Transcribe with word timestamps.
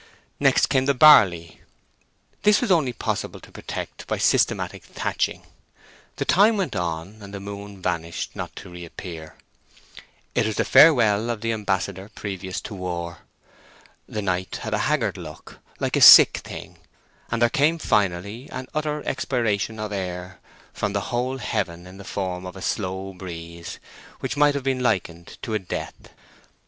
Next 0.39 0.65
came 0.65 0.85
the 0.87 0.95
barley. 0.95 1.61
This 2.41 2.57
it 2.57 2.61
was 2.63 2.71
only 2.71 2.91
possible 2.91 3.39
to 3.39 3.51
protect 3.51 4.07
by 4.07 4.17
systematic 4.17 4.83
thatching. 4.83 5.43
Time 6.17 6.57
went 6.57 6.75
on, 6.75 7.21
and 7.21 7.31
the 7.31 7.39
moon 7.39 7.79
vanished 7.83 8.35
not 8.35 8.55
to 8.55 8.71
reappear. 8.71 9.35
It 10.33 10.47
was 10.47 10.55
the 10.55 10.65
farewell 10.65 11.29
of 11.29 11.41
the 11.41 11.53
ambassador 11.53 12.09
previous 12.15 12.59
to 12.61 12.73
war. 12.73 13.19
The 14.09 14.23
night 14.23 14.61
had 14.63 14.73
a 14.73 14.79
haggard 14.89 15.17
look, 15.17 15.59
like 15.79 15.95
a 15.95 16.01
sick 16.01 16.37
thing; 16.37 16.79
and 17.29 17.39
there 17.39 17.47
came 17.49 17.77
finally 17.77 18.49
an 18.51 18.69
utter 18.73 19.03
expiration 19.05 19.77
of 19.79 19.91
air 19.91 20.39
from 20.73 20.93
the 20.93 21.13
whole 21.13 21.37
heaven 21.37 21.85
in 21.85 21.97
the 21.99 22.03
form 22.03 22.47
of 22.47 22.55
a 22.55 22.61
slow 22.63 23.13
breeze, 23.13 23.77
which 24.19 24.35
might 24.35 24.55
have 24.55 24.63
been 24.63 24.79
likened 24.79 25.37
to 25.43 25.53
a 25.53 25.59
death. 25.59 26.09